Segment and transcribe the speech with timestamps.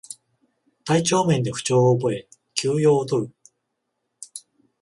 [0.83, 3.29] 体調面で不調を覚え休養をとる